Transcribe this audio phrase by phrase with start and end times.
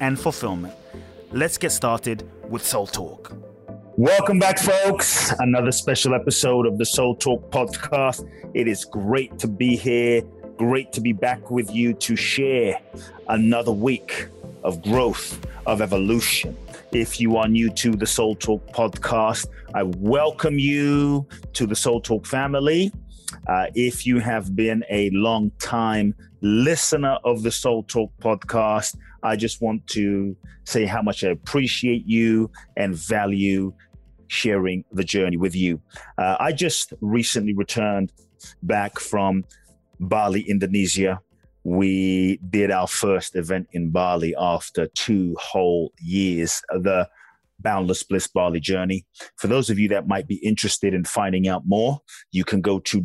[0.00, 0.74] and fulfillment.
[1.32, 3.32] Let's get started with Soul Talk.
[3.96, 5.32] Welcome back, folks.
[5.40, 8.28] Another special episode of the Soul Talk podcast.
[8.54, 10.22] It is great to be here.
[10.56, 12.80] Great to be back with you to share
[13.28, 14.28] another week
[14.64, 16.56] of growth, of evolution.
[16.92, 22.00] If you are new to the Soul Talk podcast, I welcome you to the Soul
[22.00, 22.92] Talk family.
[23.46, 29.36] Uh, if you have been a long time listener of the Soul Talk podcast, I
[29.36, 33.72] just want to say how much I appreciate you and value
[34.28, 35.80] sharing the journey with you.
[36.18, 38.12] Uh, I just recently returned
[38.62, 39.44] back from
[40.00, 41.20] Bali, Indonesia.
[41.64, 46.62] We did our first event in Bali after two whole years.
[46.70, 47.08] The
[47.60, 49.04] Boundless Bliss Bali journey.
[49.36, 52.78] For those of you that might be interested in finding out more, you can go
[52.78, 53.00] to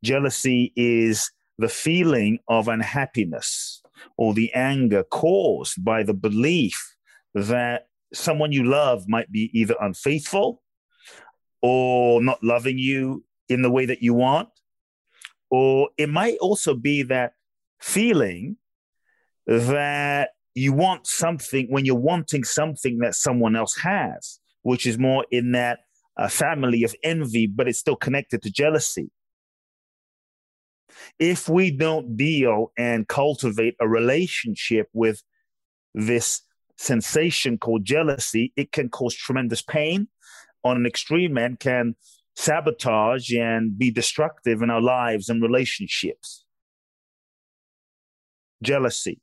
[0.02, 3.79] Jealousy is the feeling of unhappiness
[4.16, 6.96] or the anger caused by the belief
[7.34, 10.62] that someone you love might be either unfaithful
[11.62, 14.48] or not loving you in the way that you want.
[15.50, 17.32] Or it might also be that
[17.80, 18.56] feeling
[19.46, 25.24] that you want something when you're wanting something that someone else has, which is more
[25.30, 25.80] in that
[26.16, 29.10] uh, family of envy, but it's still connected to jealousy
[31.20, 35.22] if we don't deal and cultivate a relationship with
[35.94, 36.40] this
[36.78, 40.08] sensation called jealousy, it can cause tremendous pain
[40.64, 41.94] on an extreme end, can
[42.36, 46.46] sabotage and be destructive in our lives and relationships.
[48.62, 49.20] Jealousy.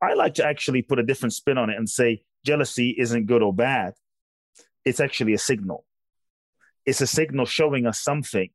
[0.00, 3.42] I like to actually put a different spin on it and say jealousy isn't good
[3.42, 3.92] or bad.
[4.86, 5.84] It's actually a signal.
[6.86, 8.50] It's a signal showing us something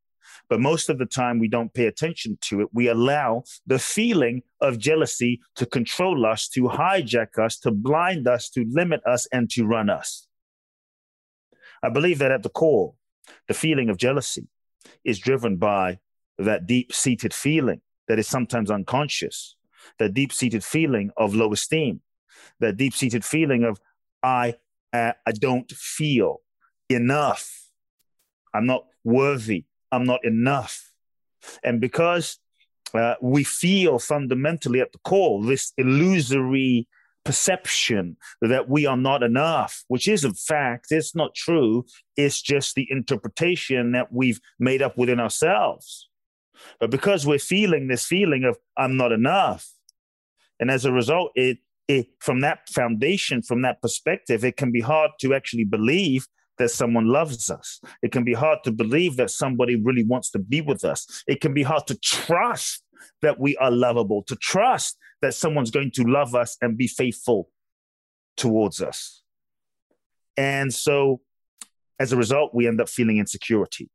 [0.49, 2.69] but most of the time, we don't pay attention to it.
[2.73, 8.49] We allow the feeling of jealousy to control us, to hijack us, to blind us,
[8.51, 10.27] to limit us, and to run us.
[11.83, 12.93] I believe that at the core,
[13.47, 14.47] the feeling of jealousy
[15.03, 15.99] is driven by
[16.37, 19.55] that deep seated feeling that is sometimes unconscious,
[19.97, 22.01] that deep seated feeling of low esteem,
[22.59, 23.79] that deep seated feeling of
[24.23, 24.55] I,
[24.91, 26.41] uh, I don't feel
[26.89, 27.67] enough.
[28.53, 30.91] I'm not worthy I'm not enough.
[31.63, 32.39] And because
[32.93, 36.87] uh, we feel fundamentally at the core this illusory
[37.23, 40.87] perception that we are not enough, which is a fact.
[40.89, 41.85] It's not true.
[42.17, 46.09] It's just the interpretation that we've made up within ourselves.
[46.79, 49.69] But because we're feeling this feeling of I'm not enough,
[50.59, 54.81] and as a result, it, it from that foundation, from that perspective, it can be
[54.81, 56.27] hard to actually believe
[56.59, 57.81] that someone loves us.
[58.03, 61.23] It can be hard to believe that somebody really wants to be with us.
[61.27, 62.83] It can be hard to trust
[63.21, 67.49] that we are lovable, to trust that someone's going to love us and be faithful
[68.37, 69.23] towards us.
[70.37, 71.21] And so
[71.99, 73.89] as a result, we end up feeling insecurity.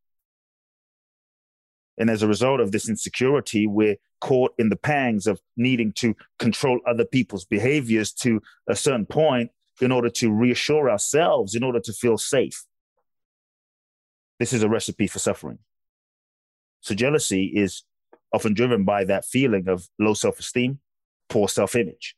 [1.96, 6.14] And as a result of this insecurity, we're caught in the pangs of needing to
[6.38, 9.50] control other people's behaviors to a certain point
[9.80, 12.64] in order to reassure ourselves, in order to feel safe.
[14.38, 15.58] This is a recipe for suffering.
[16.80, 17.82] So, jealousy is
[18.32, 20.80] often driven by that feeling of low self esteem,
[21.28, 22.16] poor self image.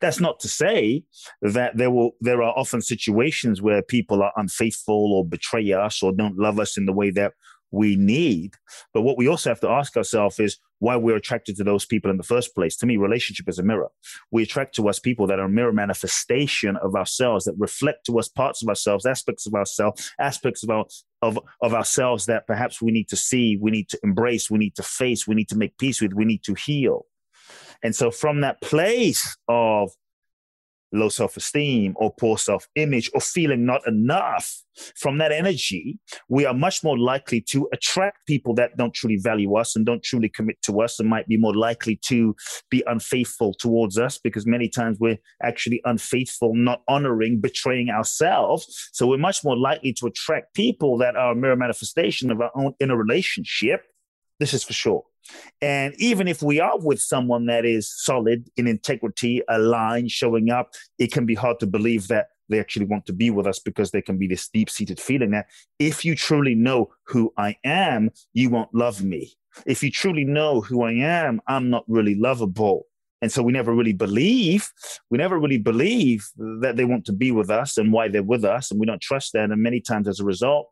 [0.00, 1.04] That's not to say
[1.42, 6.12] that there will there are often situations where people are unfaithful or betray us or
[6.12, 7.34] don't love us in the way that
[7.70, 8.54] we need.
[8.94, 12.10] But what we also have to ask ourselves is why we're attracted to those people
[12.10, 12.76] in the first place.
[12.76, 13.88] To me, relationship is a mirror.
[14.30, 18.18] We attract to us people that are a mirror manifestation of ourselves, that reflect to
[18.18, 20.84] us parts of ourselves, aspects of ourselves, aspects of our
[21.22, 24.76] of, of ourselves that perhaps we need to see, we need to embrace, we need
[24.76, 27.06] to face, we need to make peace with, we need to heal.
[27.82, 29.92] And so from that place of
[30.96, 34.62] low self esteem or poor self image or feeling not enough,
[34.94, 35.98] from that energy,
[36.28, 40.02] we are much more likely to attract people that don't truly value us and don't
[40.02, 42.34] truly commit to us and might be more likely to
[42.70, 48.90] be unfaithful towards us because many times we're actually unfaithful, not honoring, betraying ourselves.
[48.92, 52.50] So we're much more likely to attract people that are a mirror manifestation of our
[52.54, 53.82] own inner relationship.
[54.38, 55.04] This is for sure.
[55.60, 60.74] And even if we are with someone that is solid in integrity, aligned, showing up,
[60.98, 63.90] it can be hard to believe that they actually want to be with us because
[63.90, 65.46] there can be this deep seated feeling that
[65.78, 69.32] if you truly know who I am, you won't love me.
[69.66, 72.86] If you truly know who I am, I'm not really lovable.
[73.22, 74.70] And so we never really believe,
[75.10, 78.44] we never really believe that they want to be with us and why they're with
[78.44, 78.70] us.
[78.70, 79.50] And we don't trust that.
[79.50, 80.68] And many times as a result,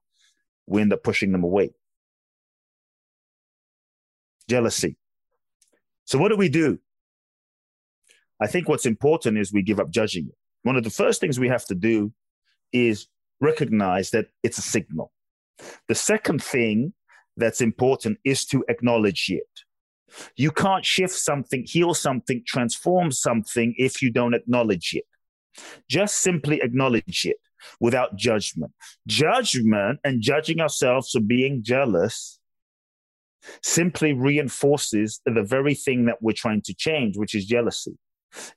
[0.66, 1.70] we end up pushing them away
[4.48, 4.96] jealousy.
[6.04, 6.78] So, what do we do?
[8.40, 10.34] I think what's important is we give up judging it.
[10.62, 12.12] One of the first things we have to do
[12.72, 13.06] is
[13.40, 15.12] recognize that it's a signal.
[15.88, 16.92] The second thing
[17.36, 19.48] that's important is to acknowledge it.
[20.36, 25.04] You can't shift something, heal something, transform something if you don't acknowledge it.
[25.88, 27.36] Just simply acknowledge it
[27.80, 28.72] without judgment.
[29.06, 32.38] Judgment and judging ourselves for being jealous
[33.62, 37.96] simply reinforces the very thing that we're trying to change, which is jealousy.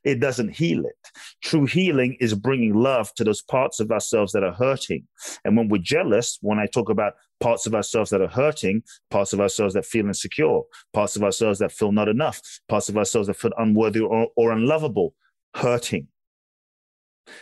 [0.03, 1.11] It doesn't heal it.
[1.43, 5.07] True healing is bringing love to those parts of ourselves that are hurting.
[5.45, 9.33] And when we're jealous, when I talk about parts of ourselves that are hurting, parts
[9.33, 10.61] of ourselves that feel insecure,
[10.93, 14.51] parts of ourselves that feel not enough, parts of ourselves that feel unworthy or, or
[14.51, 15.13] unlovable,
[15.55, 16.07] hurting.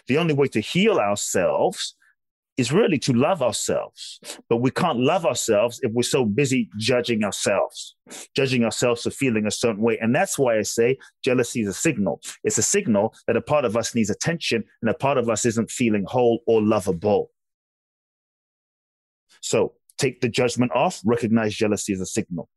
[0.07, 1.95] The only way to heal ourselves
[2.57, 4.19] is really to love ourselves.
[4.49, 7.95] But we can't love ourselves if we're so busy judging ourselves,
[8.35, 9.97] judging ourselves for feeling a certain way.
[9.99, 12.21] And that's why I say jealousy is a signal.
[12.43, 15.45] It's a signal that a part of us needs attention and a part of us
[15.45, 17.31] isn't feeling whole or lovable.
[19.41, 22.49] So take the judgment off, recognize jealousy as a signal.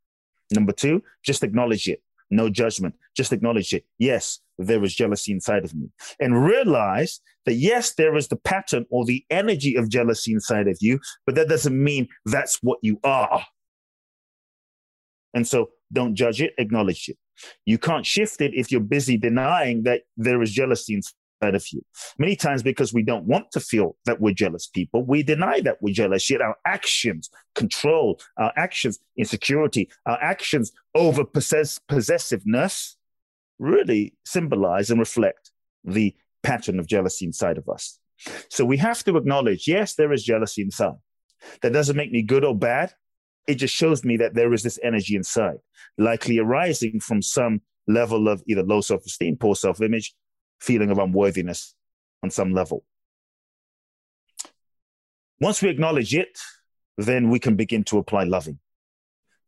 [0.50, 2.02] Number two, just acknowledge it.
[2.31, 2.95] No judgment.
[3.17, 3.85] Just acknowledge it.
[3.99, 5.91] Yes, there is jealousy inside of me.
[6.21, 10.77] And realize that, yes, there is the pattern or the energy of jealousy inside of
[10.81, 13.45] you, but that doesn't mean that's what you are.
[15.35, 17.17] And so don't judge it, acknowledge it.
[17.65, 20.95] You can't shift it if you're busy denying that there is jealousy
[21.40, 25.78] Many times, because we don't want to feel that we're jealous people, we deny that
[25.80, 32.97] we're jealous, yet our actions control, our actions insecurity, our actions over possess- possessiveness
[33.59, 35.50] really symbolize and reflect
[35.85, 37.99] the pattern of jealousy inside of us.
[38.49, 40.97] So we have to acknowledge yes, there is jealousy inside.
[41.62, 42.92] That doesn't make me good or bad.
[43.47, 45.59] It just shows me that there is this energy inside,
[45.97, 50.14] likely arising from some level of either low self esteem, poor self image,
[50.61, 51.75] feeling of unworthiness
[52.23, 52.85] on some level.
[55.41, 56.38] Once we acknowledge it,
[56.97, 58.59] then we can begin to apply loving.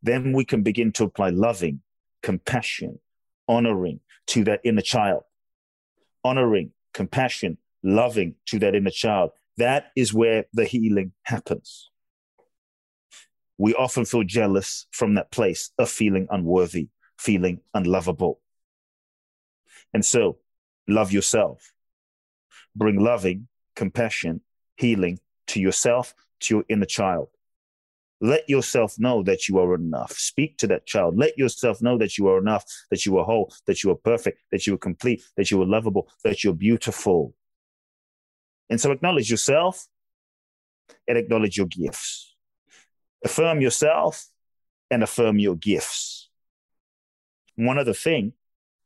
[0.02, 1.82] Then we can begin to apply loving,
[2.22, 3.00] compassion,
[3.48, 5.24] honoring to that inner child.
[6.24, 9.30] Honoring, compassion, loving to that inner child.
[9.56, 11.90] That is where the healing happens.
[13.58, 16.88] we often feel jealous from that place of feeling unworthy,
[17.18, 18.40] feeling unlovable.
[19.92, 20.38] And so,
[20.90, 21.72] love yourself.
[22.74, 24.42] Bring loving, compassion,
[24.76, 25.18] healing
[25.48, 27.28] to yourself, to your inner child.
[28.20, 30.12] Let yourself know that you are enough.
[30.12, 31.16] Speak to that child.
[31.16, 34.42] Let yourself know that you are enough, that you are whole, that you are perfect,
[34.52, 37.34] that you are complete, that you are lovable, that you're beautiful.
[38.68, 39.86] And so acknowledge yourself
[41.08, 42.36] and acknowledge your gifts.
[43.24, 44.26] Affirm yourself
[44.90, 46.28] and affirm your gifts.
[47.56, 48.34] One other thing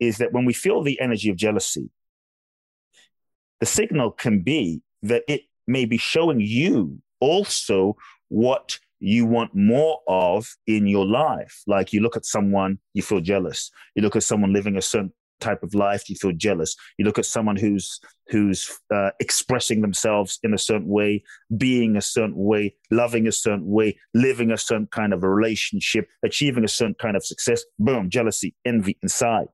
[0.01, 1.91] is that when we feel the energy of jealousy,
[3.61, 7.97] the signal can be that it may be showing you also
[8.29, 11.63] what you want more of in your life.
[11.67, 13.71] Like you look at someone, you feel jealous.
[13.95, 16.75] You look at someone living a certain type of life, you feel jealous.
[16.99, 21.23] You look at someone who's who's uh, expressing themselves in a certain way,
[21.57, 26.09] being a certain way, loving a certain way, living a certain kind of a relationship,
[26.23, 27.63] achieving a certain kind of success.
[27.79, 29.49] Boom, jealousy, envy inside.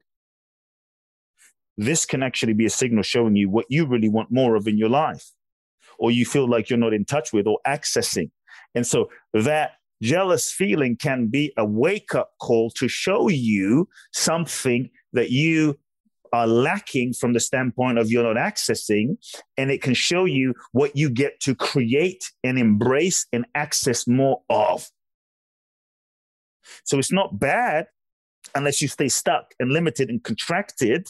[1.81, 4.77] This can actually be a signal showing you what you really want more of in
[4.77, 5.33] your life,
[5.99, 8.31] or you feel like you're not in touch with or accessing.
[8.75, 9.73] And so that
[10.03, 15.79] jealous feeling can be a wake up call to show you something that you
[16.35, 19.17] are lacking from the standpoint of you're not accessing,
[19.57, 24.43] and it can show you what you get to create and embrace and access more
[24.51, 24.87] of.
[26.85, 27.87] So it's not bad
[28.55, 31.09] unless you stay stuck and limited and contracted.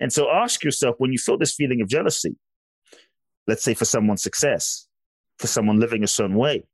[0.00, 2.36] And so ask yourself when you feel this feeling of jealousy,
[3.46, 4.86] let's say for someone's success,
[5.38, 6.64] for someone living a certain way,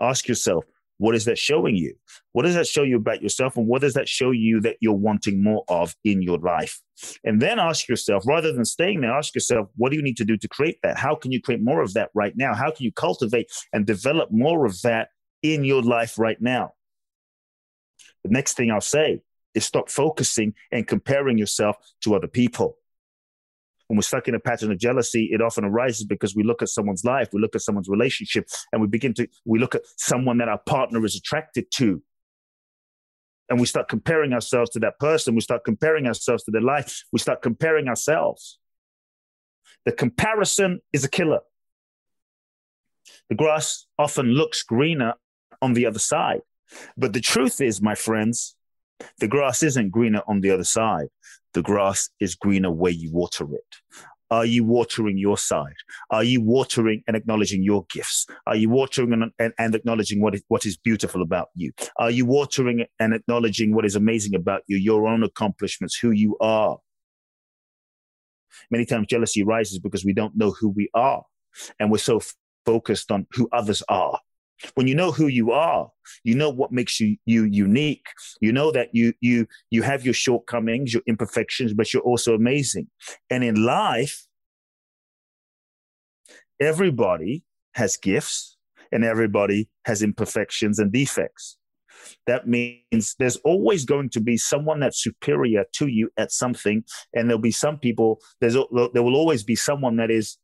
[0.00, 0.64] ask yourself,
[0.98, 1.94] what is that showing you?
[2.32, 3.56] What does that show you about yourself?
[3.56, 6.80] And what does that show you that you're wanting more of in your life?
[7.22, 10.24] And then ask yourself, rather than staying there, ask yourself, what do you need to
[10.24, 10.96] do to create that?
[10.96, 12.54] How can you create more of that right now?
[12.54, 15.08] How can you cultivate and develop more of that
[15.42, 16.72] in your life right now?
[18.24, 19.20] The next thing I'll say
[19.56, 22.78] is stop focusing and comparing yourself to other people
[23.86, 26.68] when we're stuck in a pattern of jealousy, it often arises because we look at
[26.68, 30.38] someone's life, we look at someone's relationship, and we begin to, we look at someone
[30.38, 32.02] that our partner is attracted to.
[33.48, 35.36] And we start comparing ourselves to that person.
[35.36, 37.04] We start comparing ourselves to their life.
[37.12, 38.58] We start comparing ourselves.
[39.84, 41.40] The comparison is a killer.
[43.28, 45.14] The grass often looks greener
[45.62, 46.40] on the other side.
[46.96, 48.55] But the truth is, my friends,
[49.18, 51.08] the grass isn't greener on the other side.
[51.54, 53.76] The grass is greener where you water it.
[54.30, 55.76] Are you watering your side?
[56.10, 58.26] Are you watering and acknowledging your gifts?
[58.46, 61.72] Are you watering and, and, and, acknowledging what is, what is beautiful about you?
[61.96, 66.36] Are you watering and acknowledging what is amazing about you, your own accomplishments, who you
[66.40, 66.78] are?
[68.70, 71.22] Many times jealousy rises because we don't know who we are
[71.78, 72.20] and we're so
[72.64, 74.18] focused on who others are
[74.74, 75.90] when you know who you are
[76.24, 78.06] you know what makes you you unique.
[78.40, 82.88] You know that you you you have your shortcomings your imperfections but you're also amazing.
[83.30, 84.26] And in life
[86.60, 87.44] everybody
[87.74, 88.56] has gifts
[88.92, 91.58] and everybody has imperfections and defects.
[92.26, 96.84] That means there's always going to be someone that's superior to you at something
[97.14, 100.38] and there'll be some people there's there will always be someone that is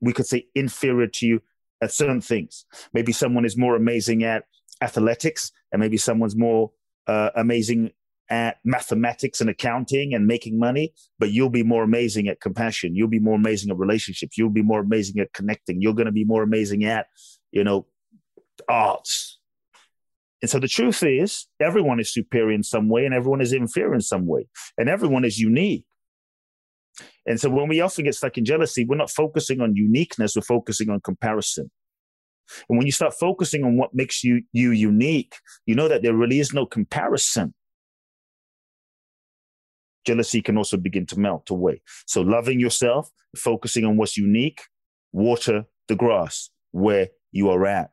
[0.00, 1.40] we could say inferior to you
[1.80, 2.64] at certain things.
[2.92, 4.44] Maybe someone is more amazing at
[4.82, 6.70] athletics, and maybe someone's more
[7.06, 7.92] uh, amazing
[8.30, 12.94] at mathematics and accounting and making money, but you'll be more amazing at compassion.
[12.94, 14.36] You'll be more amazing at relationships.
[14.36, 15.80] You'll be more amazing at connecting.
[15.80, 17.06] You're going to be more amazing at,
[17.52, 17.86] you know,
[18.68, 19.38] arts.
[20.42, 23.94] And so the truth is, everyone is superior in some way and everyone is inferior
[23.94, 25.84] in some way, and everyone is unique.
[27.28, 30.42] And so when we often get stuck in jealousy, we're not focusing on uniqueness, we're
[30.42, 31.70] focusing on comparison.
[32.70, 35.34] And when you start focusing on what makes you you unique,
[35.66, 37.52] you know that there really is no comparison.
[40.06, 41.82] Jealousy can also begin to melt away.
[42.06, 44.62] So loving yourself, focusing on what's unique,
[45.12, 47.90] water the grass where you are at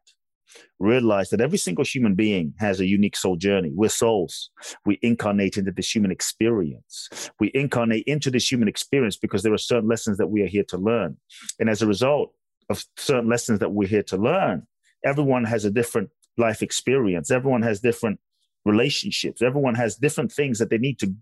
[0.80, 3.72] realize that every single human being has a unique soul journey.
[3.74, 4.50] We're souls.
[4.86, 7.10] We incarnate into this human experience.
[7.40, 10.66] We incarnate into this human experience because there are certain lessons that we are here
[10.70, 11.18] to learn.
[11.60, 12.34] And as a result
[12.70, 14.68] of certain lessons that we're here to learn,
[15.04, 17.32] everyone has a different life experience.
[17.32, 18.20] Everyone has different
[18.66, 19.42] relationships.
[19.42, 21.14] Everyone has different things that they need to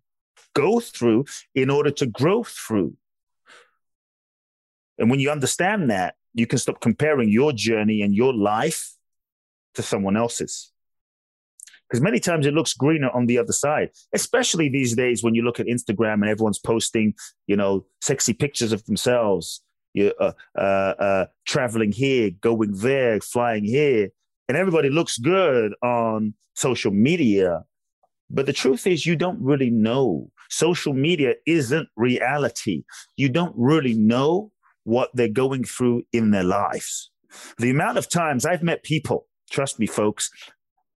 [0.56, 1.26] go through
[1.56, 2.96] in order to grow through.
[4.98, 8.94] And when you understand that, you can stop comparing your journey and your life
[9.76, 10.72] to someone else's.
[11.88, 15.44] Because many times it looks greener on the other side, especially these days when you
[15.44, 17.14] look at Instagram and everyone's posting,
[17.46, 19.62] you know, sexy pictures of themselves,
[19.94, 24.10] you, uh, uh, uh, traveling here, going there, flying here.
[24.50, 27.64] and everybody looks good on social media.
[28.30, 30.32] But the truth is, you don't really know.
[30.50, 32.84] Social media isn't reality.
[33.16, 34.52] You don't really know
[34.84, 37.12] what they're going through in their lives.
[37.58, 40.30] The amount of times I've met people, trust me, folks,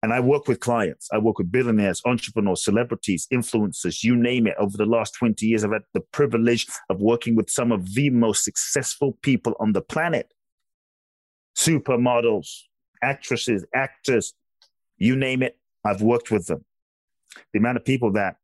[0.02, 1.08] and I work with clients.
[1.12, 4.54] I work with billionaires, entrepreneurs, celebrities, influencers, you name it.
[4.58, 8.10] Over the last 20 years, I've had the privilege of working with some of the
[8.10, 10.32] most successful people on the planet
[11.56, 12.62] supermodels,
[13.02, 14.34] actresses, actors,
[14.98, 15.56] you name it.
[15.84, 16.64] I've worked with them.
[17.52, 18.36] The amount of people that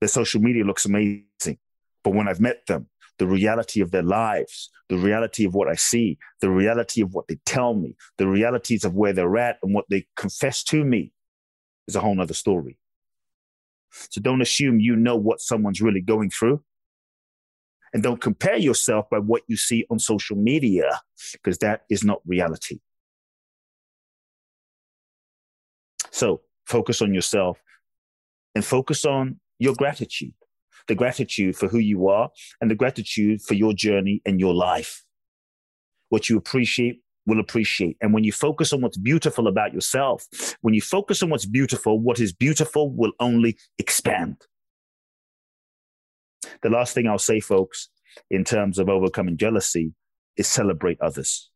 [0.00, 1.58] their social media looks amazing.
[2.04, 2.88] But when I've met them,
[3.18, 7.28] the reality of their lives, the reality of what I see, the reality of what
[7.28, 11.12] they tell me, the realities of where they're at and what they confess to me
[11.86, 12.78] is a whole nother story.
[13.90, 16.62] So don't assume you know what someone's really going through.
[17.94, 21.00] And don't compare yourself by what you see on social media,
[21.32, 22.80] because that is not reality.
[26.10, 27.62] So focus on yourself
[28.54, 30.34] and focus on your gratitude
[30.88, 32.30] the gratitude for who you are
[32.60, 35.04] and the gratitude for your journey and your life.
[36.08, 37.96] What you appreciate will appreciate.
[38.00, 40.26] And when you focus on what's beautiful about yourself,
[40.62, 44.42] when you focus on what's beautiful, what is beautiful will only expand.
[46.62, 47.90] The last thing I'll say, folks,
[48.30, 49.92] in terms of overcoming jealousy
[50.36, 51.50] is celebrate others.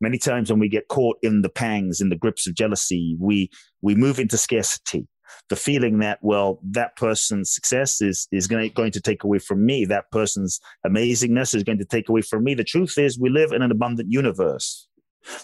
[0.00, 3.50] Many times when we get caught in the pangs, in the grips of jealousy, we,
[3.82, 5.08] we move into scarcity
[5.48, 9.64] the feeling that well that person's success is is going, going to take away from
[9.64, 13.30] me that person's amazingness is going to take away from me the truth is we
[13.30, 14.88] live in an abundant universe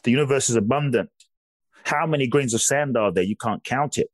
[0.04, 1.10] the universe is abundant
[1.84, 4.10] how many grains of sand are there you can't count it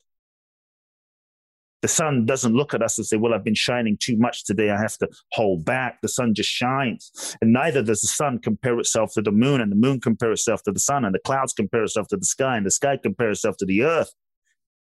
[1.83, 4.71] the sun doesn't look at us and say, Well, I've been shining too much today.
[4.71, 6.01] I have to hold back.
[6.01, 7.37] The sun just shines.
[7.43, 10.63] And neither does the sun compare itself to the moon, and the moon compare itself
[10.63, 13.31] to the sun, and the clouds compare itself to the sky, and the sky compare
[13.31, 14.13] itself to the earth.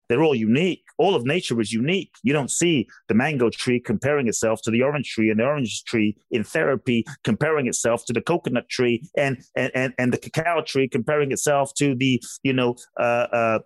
[0.08, 0.84] They're all unique.
[0.98, 2.12] All of nature is unique.
[2.22, 5.84] You don't see the mango tree comparing itself to the orange tree and the orange
[5.84, 10.62] tree in therapy comparing itself to the coconut tree and and and, and the cacao
[10.62, 13.58] tree comparing itself to the, you know, uh, uh,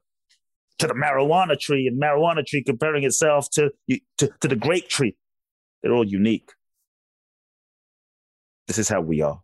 [0.79, 3.71] to the marijuana tree and marijuana tree comparing itself to,
[4.17, 5.15] to, to the grape tree.
[5.83, 6.51] They're all unique.
[8.67, 9.41] This is how we are.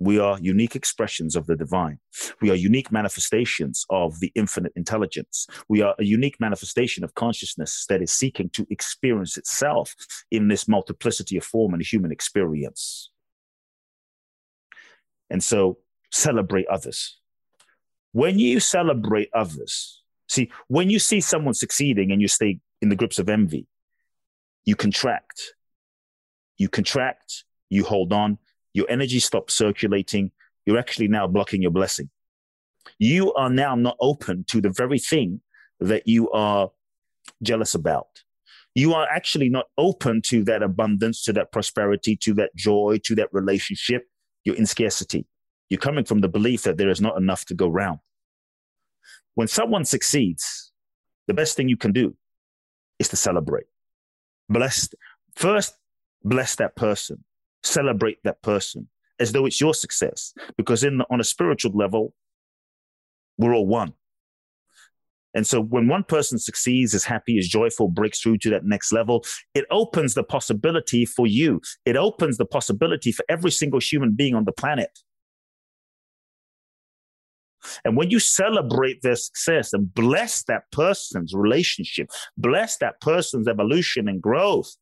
[0.00, 1.98] We are unique expressions of the divine.
[2.40, 5.46] We are unique manifestations of the infinite intelligence.
[5.68, 9.94] We are a unique manifestation of consciousness that is seeking to experience itself
[10.30, 13.10] in this multiplicity of form and human experience.
[15.30, 15.78] And so
[16.10, 17.18] celebrate others.
[18.12, 22.96] When you celebrate others, see, when you see someone succeeding and you stay in the
[22.96, 23.66] grips of envy,
[24.64, 25.54] you contract.
[26.56, 28.38] You contract, you hold on,
[28.74, 30.32] your energy stops circulating.
[30.66, 32.10] You're actually now blocking your blessing.
[32.98, 35.40] You are now not open to the very thing
[35.80, 36.70] that you are
[37.42, 38.08] jealous about.
[38.74, 43.14] You are actually not open to that abundance, to that prosperity, to that joy, to
[43.14, 44.08] that relationship.
[44.44, 45.26] You're in scarcity.
[45.70, 48.00] You're coming from the belief that there is not enough to go round.
[49.34, 50.72] When someone succeeds,
[51.28, 52.16] the best thing you can do
[52.98, 53.66] is to celebrate.
[54.48, 54.88] Bless,
[55.36, 55.76] first,
[56.22, 57.24] bless that person
[57.64, 60.32] celebrate that person as though it's your success.
[60.56, 62.14] Because in the, on a spiritual level,
[63.38, 63.94] we're all one.
[65.34, 68.92] And so when one person succeeds, is happy, is joyful, breaks through to that next
[68.92, 71.60] level, it opens the possibility for you.
[71.84, 74.96] It opens the possibility for every single human being on the planet.
[77.84, 84.06] And when you celebrate their success and bless that person's relationship, bless that person's evolution
[84.06, 84.76] and growth,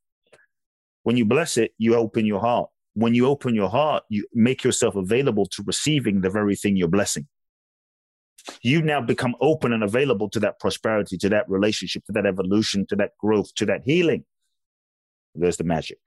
[1.03, 2.71] when you bless it, you open your heart.
[2.95, 6.89] When you open your heart, you make yourself available to receiving the very thing you're
[6.89, 7.27] blessing.
[8.61, 12.87] You now become open and available to that prosperity, to that relationship, to that evolution,
[12.87, 14.25] to that growth, to that healing.
[15.35, 15.99] There's the magic.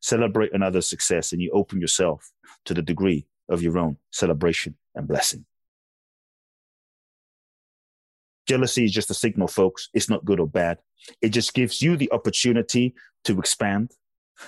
[0.00, 2.30] Celebrate another's success and you open yourself
[2.64, 5.44] to the degree of your own celebration and blessing.
[8.46, 9.88] Jealousy is just a signal, folks.
[9.94, 10.78] It's not good or bad.
[11.20, 13.92] It just gives you the opportunity to expand,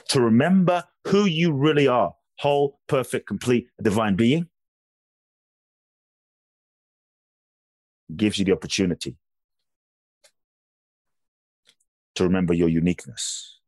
[0.08, 4.48] to remember who you really are whole, perfect, complete, divine being.
[8.14, 9.16] Gives you the opportunity
[12.14, 13.60] to remember your uniqueness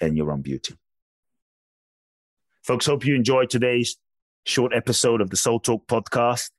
[0.00, 0.74] and your own beauty.
[2.62, 3.96] Folks, hope you enjoyed today's
[4.46, 6.50] short episode of the Soul Talk podcast.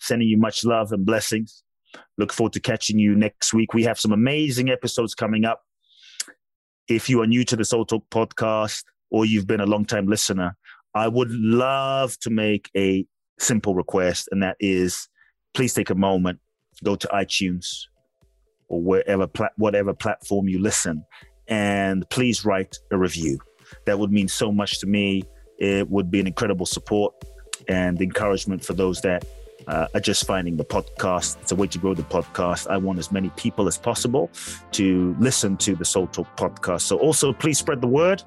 [0.00, 1.62] Sending you much love and blessings.
[2.18, 3.74] Look forward to catching you next week.
[3.74, 5.62] We have some amazing episodes coming up.
[6.88, 10.06] If you are new to the Soul Talk podcast or you've been a long time
[10.06, 10.56] listener,
[10.94, 13.04] I would love to make a
[13.40, 15.08] simple request, and that is
[15.52, 16.38] please take a moment,
[16.84, 17.66] go to iTunes
[18.68, 21.04] or wherever pla- whatever platform you listen,
[21.48, 23.40] and please write a review.
[23.86, 25.24] That would mean so much to me.
[25.58, 27.14] It would be an incredible support
[27.66, 29.24] and encouragement for those that
[29.66, 31.40] uh, are just finding the podcast.
[31.40, 32.68] It's a way to grow the podcast.
[32.68, 34.30] I want as many people as possible
[34.72, 36.82] to listen to the Soul Talk podcast.
[36.82, 38.22] So also please spread the word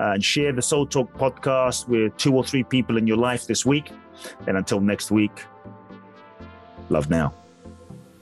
[0.00, 3.46] uh, and share the Soul Talk podcast with two or three people in your life
[3.46, 3.90] this week.
[4.46, 5.44] And until next week,
[6.90, 7.34] love now.